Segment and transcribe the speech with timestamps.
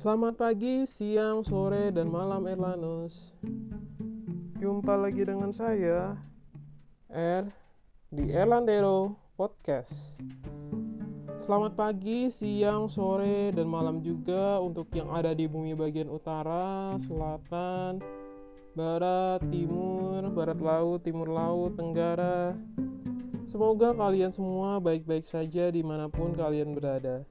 [0.00, 3.36] Selamat pagi, siang, sore, dan malam Erlanus.
[4.56, 6.16] Jumpa lagi dengan saya.
[7.12, 7.52] Er
[8.08, 9.92] di Erlandero Podcast.
[11.44, 18.00] Selamat pagi, siang, sore, dan malam juga untuk yang ada di bumi bagian utara, selatan,
[18.72, 22.56] barat, timur, barat laut, timur laut, tenggara.
[23.44, 27.28] Semoga kalian semua baik-baik saja di mana pun kalian berada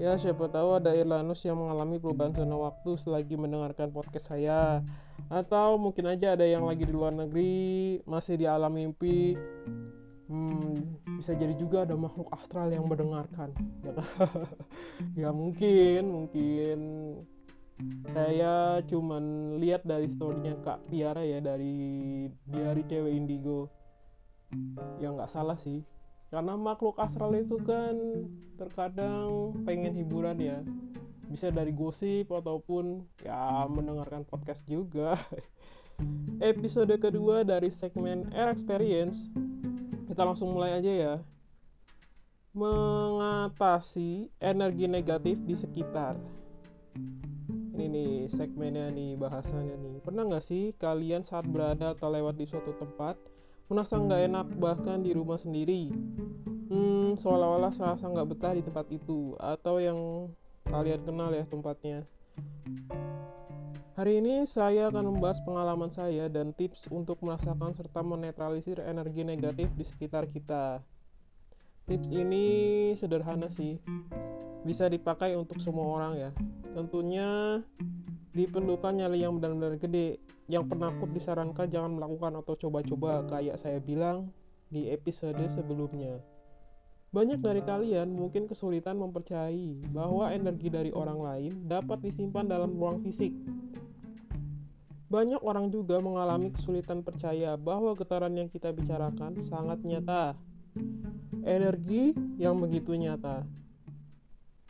[0.00, 4.80] Ya, siapa tahu ada Irlanus yang mengalami perubahan zona waktu selagi mendengarkan podcast saya.
[5.28, 9.36] Atau mungkin aja ada yang lagi di luar negeri, masih di alam mimpi.
[10.32, 13.52] Hmm, bisa jadi juga ada makhluk astral yang mendengarkan.
[15.18, 16.78] Ya, mungkin, mungkin
[18.14, 23.68] saya cuman lihat dari storynya Kak Piara ya dari dari cewek indigo.
[25.02, 25.82] Ya nggak salah sih,
[26.32, 27.92] karena makhluk astral itu kan
[28.56, 30.64] terkadang pengen hiburan ya.
[31.28, 35.20] Bisa dari gosip ataupun ya mendengarkan podcast juga.
[36.40, 39.28] Episode kedua dari segmen Air Experience.
[40.08, 41.14] Kita langsung mulai aja ya.
[42.56, 46.16] Mengatasi energi negatif di sekitar.
[47.76, 49.96] Ini nih segmennya nih bahasannya nih.
[50.00, 53.31] Pernah nggak sih kalian saat berada atau lewat di suatu tempat
[53.70, 55.92] merasa nggak enak bahkan di rumah sendiri
[56.72, 59.98] hmm, seolah-olah serasa nggak betah di tempat itu atau yang
[60.66, 62.06] kalian kenal ya tempatnya
[63.92, 69.68] Hari ini saya akan membahas pengalaman saya dan tips untuk merasakan serta menetralisir energi negatif
[69.76, 70.80] di sekitar kita.
[71.84, 72.44] Tips ini
[72.96, 73.76] sederhana sih,
[74.64, 76.30] bisa dipakai untuk semua orang ya.
[76.72, 77.60] Tentunya
[78.32, 80.20] diperlukan nyali yang benar-benar gede.
[80.48, 84.32] Yang penakut disarankan jangan melakukan atau coba-coba kayak saya bilang
[84.72, 86.20] di episode sebelumnya.
[87.12, 93.04] Banyak dari kalian mungkin kesulitan mempercayai bahwa energi dari orang lain dapat disimpan dalam ruang
[93.04, 93.36] fisik.
[95.12, 100.32] Banyak orang juga mengalami kesulitan percaya bahwa getaran yang kita bicarakan sangat nyata.
[101.44, 103.44] Energi yang begitu nyata.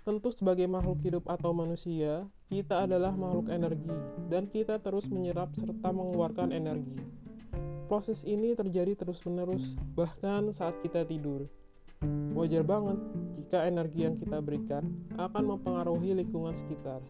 [0.00, 3.92] Tentu sebagai makhluk hidup atau manusia, kita adalah makhluk energi
[4.32, 6.96] dan kita terus menyerap serta mengeluarkan energi.
[7.84, 11.44] Proses ini terjadi terus-menerus bahkan saat kita tidur.
[12.32, 12.96] Wajar banget
[13.36, 14.88] jika energi yang kita berikan
[15.20, 17.04] akan mempengaruhi lingkungan sekitar.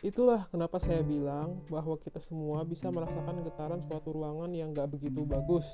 [0.00, 5.28] Itulah kenapa saya bilang bahwa kita semua bisa merasakan getaran suatu ruangan yang gak begitu
[5.28, 5.66] bagus.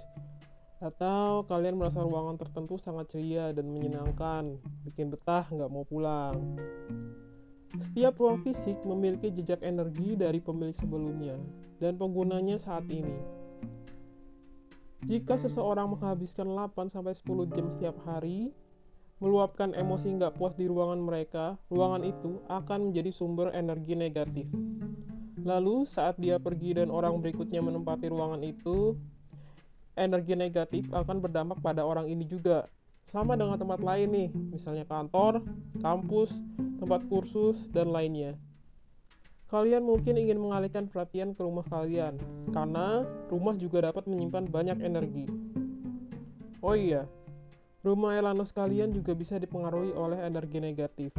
[0.84, 6.61] Atau kalian merasa ruangan tertentu sangat ceria dan menyenangkan, bikin betah gak mau pulang.
[7.81, 11.41] Setiap ruang fisik memiliki jejak energi dari pemilik sebelumnya
[11.81, 13.17] dan penggunanya saat ini.
[15.09, 18.53] Jika seseorang menghabiskan 8-10 jam setiap hari,
[19.25, 24.45] meluapkan emosi nggak puas di ruangan mereka, ruangan itu akan menjadi sumber energi negatif.
[25.45, 28.97] Lalu saat dia pergi dan orang berikutnya menempati ruangan itu,
[29.94, 32.71] energi negatif akan berdampak pada orang ini juga.
[33.05, 35.44] Sama dengan tempat lain nih, misalnya kantor,
[35.81, 36.34] kampus,
[36.81, 38.34] tempat kursus, dan lainnya.
[39.53, 42.16] Kalian mungkin ingin mengalihkan perhatian ke rumah kalian,
[42.50, 45.28] karena rumah juga dapat menyimpan banyak energi.
[46.65, 47.04] Oh iya,
[47.84, 51.12] Rumah Elanos kalian juga bisa dipengaruhi oleh energi negatif.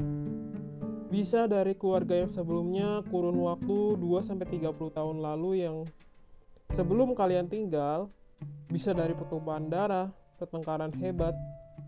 [1.13, 5.85] Bisa dari keluarga yang sebelumnya kurun waktu 2-30 tahun lalu yang
[6.73, 8.09] sebelum kalian tinggal,
[8.75, 11.31] bisa dari pertumpahan darah, pertengkaran hebat,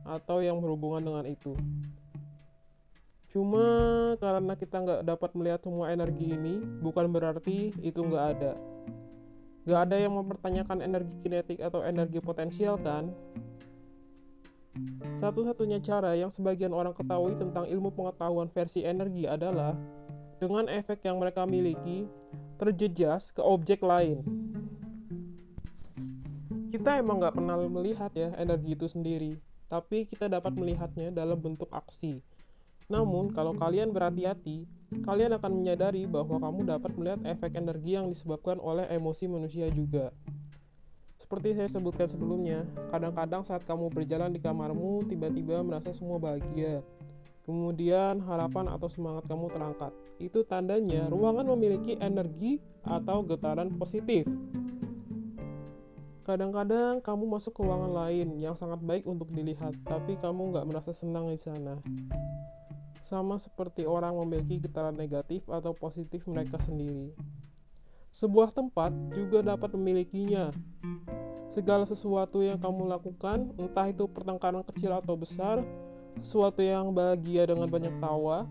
[0.08, 1.52] atau yang berhubungan dengan itu.
[3.28, 3.68] Cuma
[4.24, 8.56] karena kita nggak dapat melihat semua energi ini, bukan berarti itu nggak ada.
[9.68, 13.12] Nggak ada yang mempertanyakan energi kinetik atau energi potensial kan?
[15.20, 19.76] Satu-satunya cara yang sebagian orang ketahui tentang ilmu pengetahuan versi energi adalah
[20.40, 22.08] dengan efek yang mereka miliki
[22.56, 24.24] terjejas ke objek lain.
[26.88, 29.36] Kita emang nggak pernah melihat ya energi itu sendiri,
[29.68, 32.24] tapi kita dapat melihatnya dalam bentuk aksi.
[32.88, 34.64] Namun, kalau kalian berhati-hati,
[35.04, 40.16] kalian akan menyadari bahwa kamu dapat melihat efek energi yang disebabkan oleh emosi manusia juga.
[41.20, 46.80] Seperti saya sebutkan sebelumnya, kadang-kadang saat kamu berjalan di kamarmu, tiba-tiba merasa semua bahagia.
[47.44, 49.92] Kemudian harapan atau semangat kamu terangkat.
[50.24, 54.24] Itu tandanya ruangan memiliki energi atau getaran positif.
[56.28, 60.92] Kadang-kadang kamu masuk ke ruangan lain yang sangat baik untuk dilihat, tapi kamu nggak merasa
[60.92, 61.80] senang di sana.
[63.00, 67.16] Sama seperti orang memiliki getaran negatif atau positif mereka sendiri.
[68.12, 70.52] Sebuah tempat juga dapat memilikinya.
[71.56, 75.64] Segala sesuatu yang kamu lakukan, entah itu pertengkaran kecil atau besar,
[76.20, 78.44] sesuatu yang bahagia dengan banyak tawa,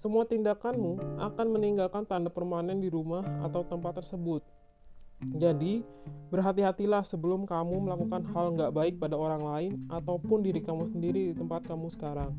[0.00, 4.40] Semua tindakanmu akan meninggalkan tanda permanen di rumah atau tempat tersebut.
[5.20, 5.84] Jadi,
[6.32, 11.34] berhati-hatilah sebelum kamu melakukan hal nggak baik pada orang lain ataupun diri kamu sendiri di
[11.36, 12.32] tempat kamu sekarang.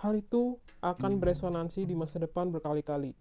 [0.00, 3.12] Hal itu akan beresonansi di masa depan berkali-kali.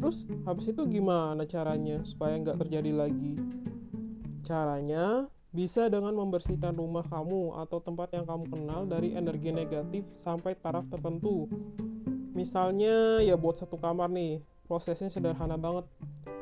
[0.00, 3.36] Terus, habis itu gimana caranya supaya nggak terjadi lagi?
[4.40, 10.58] Caranya bisa dengan membersihkan rumah kamu atau tempat yang kamu kenal dari energi negatif sampai
[10.58, 11.46] taraf tertentu.
[12.34, 15.86] Misalnya ya buat satu kamar nih, prosesnya sederhana banget.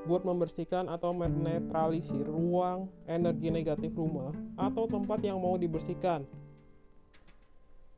[0.02, 6.26] Buat membersihkan atau menetralisir ruang energi negatif rumah atau tempat yang mau dibersihkan.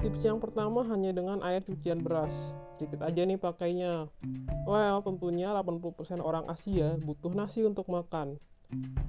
[0.04, 2.52] Tips yang pertama hanya dengan air cucian beras.
[2.76, 4.12] Sedikit aja nih pakainya.
[4.68, 8.36] Well, tentunya 80% orang Asia butuh nasi untuk makan.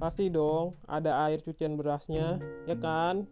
[0.00, 3.28] Pasti dong ada air cucian berasnya, ya kan?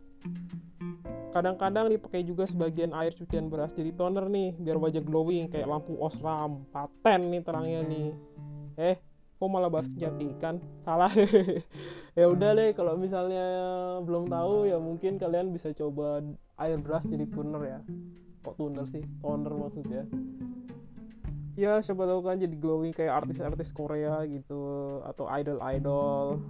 [1.33, 5.97] Kadang-kadang dipakai juga sebagian air cucian beras jadi toner nih, biar wajah glowing kayak lampu
[5.97, 6.69] osram.
[6.69, 8.09] Paten nih terangnya nih.
[8.77, 8.97] Eh,
[9.37, 10.63] kok malah bahas kecantikan?
[10.87, 11.13] Salah.
[12.19, 13.47] ya udah deh, kalau misalnya
[14.03, 16.23] belum tahu ya mungkin kalian bisa coba
[16.59, 17.81] air beras jadi toner ya.
[18.47, 19.03] Kok toner sih?
[19.21, 20.03] Toner maksudnya.
[21.55, 26.43] Ya siapa tahu kan jadi glowing kayak artis-artis Korea gitu atau idol-idol.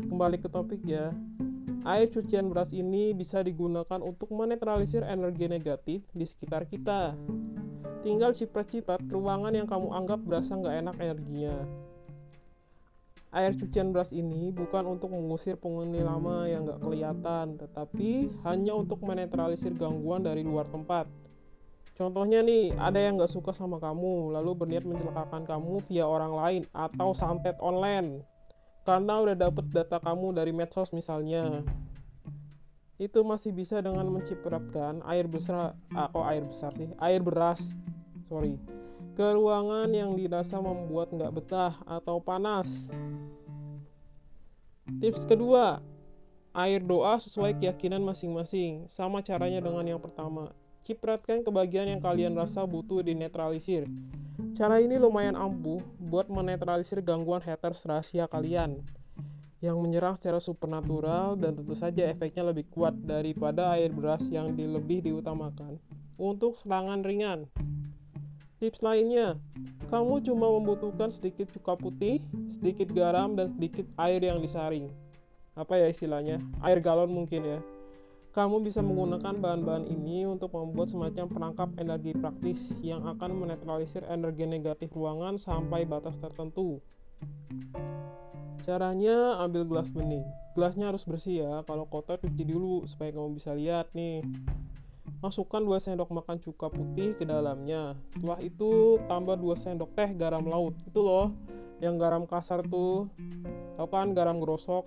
[0.00, 1.12] Kembali ke topik ya
[1.84, 7.12] Air cucian beras ini bisa digunakan untuk menetralisir energi negatif di sekitar kita.
[8.04, 11.56] Tinggal ciprat-ciprat ruangan yang kamu anggap berasa nggak enak energinya.
[13.32, 19.00] Air cucian beras ini bukan untuk mengusir penghuni lama yang nggak kelihatan, tetapi hanya untuk
[19.00, 21.08] menetralisir gangguan dari luar tempat.
[21.96, 26.62] Contohnya nih, ada yang nggak suka sama kamu, lalu berniat mencelakakan kamu via orang lain
[26.76, 28.22] atau santet online
[28.84, 31.64] karena udah dapet data kamu dari medsos misalnya
[33.00, 37.58] itu masih bisa dengan mencipratkan air besar ah, air besar sih air beras
[38.34, 38.58] sorry.
[39.14, 42.90] Ke ruangan yang dirasa membuat nggak betah atau panas.
[44.98, 45.78] Tips kedua
[46.50, 50.50] air doa sesuai keyakinan masing-masing sama caranya dengan yang pertama.
[50.82, 53.86] Cipratkan ke bagian yang kalian rasa butuh dinetralisir.
[54.58, 58.82] Cara ini lumayan ampuh buat menetralisir gangguan haters rahasia kalian
[59.62, 65.06] yang menyerang secara supernatural dan tentu saja efeknya lebih kuat daripada air beras yang lebih
[65.06, 65.78] diutamakan.
[66.20, 67.48] Untuk serangan ringan.
[68.64, 69.36] Tips lainnya,
[69.92, 72.24] kamu cuma membutuhkan sedikit cuka putih,
[72.56, 74.88] sedikit garam, dan sedikit air yang disaring.
[75.52, 76.40] Apa ya istilahnya?
[76.64, 77.60] Air galon mungkin ya.
[78.32, 84.48] Kamu bisa menggunakan bahan-bahan ini untuk membuat semacam perangkap energi praktis yang akan menetralisir energi
[84.48, 86.80] negatif ruangan sampai batas tertentu.
[88.64, 90.24] Caranya ambil gelas bening.
[90.56, 91.60] Gelasnya harus bersih ya.
[91.68, 94.24] Kalau kotor cuci dulu supaya kamu bisa lihat nih.
[95.24, 97.96] Masukkan 2 sendok makan cuka putih ke dalamnya.
[98.12, 100.76] Setelah itu tambah 2 sendok teh garam laut.
[100.84, 101.32] Itu loh
[101.80, 103.08] yang garam kasar tuh.
[103.80, 104.84] Tahu kan garam grosok?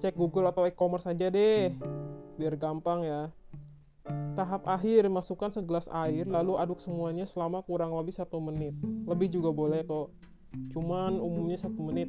[0.00, 1.76] Cek Google atau e-commerce aja deh
[2.40, 3.28] biar gampang ya.
[4.32, 8.72] Tahap akhir, masukkan segelas air, lalu aduk semuanya selama kurang lebih satu menit.
[9.04, 10.08] Lebih juga boleh kok,
[10.72, 12.08] cuman umumnya satu menit.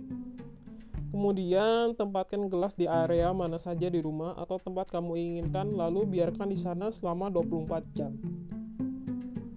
[1.13, 6.49] Kemudian tempatkan gelas di area mana saja di rumah atau tempat kamu inginkan, lalu biarkan
[6.49, 8.17] di sana selama 24 jam.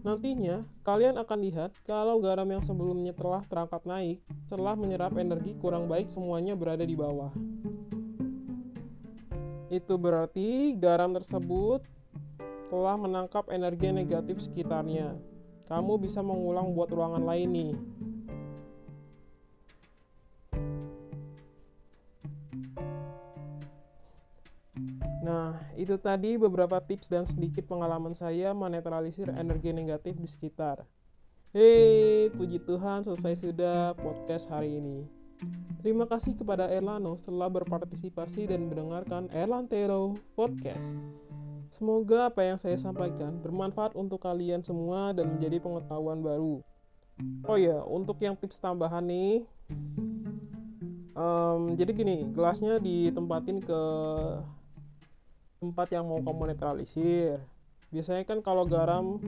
[0.04, 5.88] Nantinya, kalian akan lihat kalau garam yang sebelumnya telah terangkat naik, setelah menyerap energi kurang
[5.88, 7.32] baik semuanya berada di bawah.
[9.72, 11.80] Itu berarti garam tersebut
[12.68, 15.16] telah menangkap energi negatif sekitarnya.
[15.72, 17.74] Kamu bisa mengulang buat ruangan lain nih.
[25.26, 30.86] Nah, itu tadi beberapa tips dan sedikit pengalaman saya menetralisir energi negatif di sekitar.
[31.50, 35.02] Hei, puji Tuhan selesai sudah podcast hari ini.
[35.82, 40.94] Terima kasih kepada Erlano setelah berpartisipasi dan mendengarkan Erlantero Podcast.
[41.74, 46.62] Semoga apa yang saya sampaikan bermanfaat untuk kalian semua dan menjadi pengetahuan baru.
[47.50, 49.42] Oh ya, untuk yang tips tambahan nih,
[51.18, 53.80] um, jadi gini, gelasnya ditempatin ke
[55.60, 57.40] tempat yang mau kamu netralisir.
[57.88, 59.22] Biasanya kan kalau garam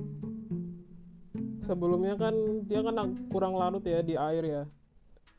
[1.65, 2.97] sebelumnya kan dia kan
[3.29, 4.63] kurang larut ya di air ya.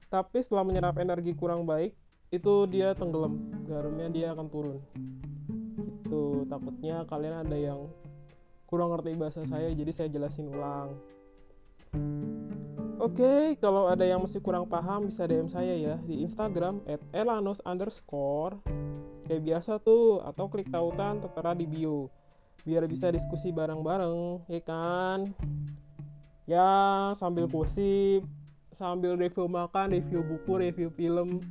[0.10, 1.93] Tapi setelah menyerap energi kurang baik
[2.34, 3.38] itu dia tenggelam.
[3.69, 4.77] Garamnya dia akan turun.
[6.05, 7.89] Itu takutnya kalian ada yang
[8.65, 10.93] kurang ngerti bahasa saya jadi saya jelasin ulang.
[13.00, 16.84] Oke, okay, kalau ada yang masih kurang paham bisa DM saya ya di Instagram
[17.15, 18.60] @elanos underscore
[19.29, 22.09] kayak biasa tuh atau klik tautan tertera di bio.
[22.65, 25.31] Biar bisa diskusi bareng-bareng, ya kan?
[26.50, 28.25] ya sambil kusip
[28.74, 31.45] sambil review makan review buku review film.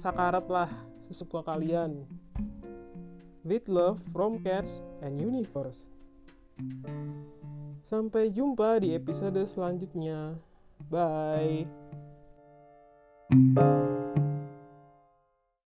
[0.00, 0.72] Sakarep lah
[1.12, 2.08] sesuka kalian.
[3.44, 5.84] With love from cats and universe.
[7.84, 10.36] Sampai jumpa di episode selanjutnya.
[10.88, 11.68] Bye